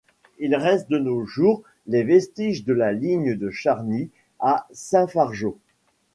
[0.39, 5.59] Il reste de nos jours les vestiges de la ligne de Charny à Saint-Fargeau.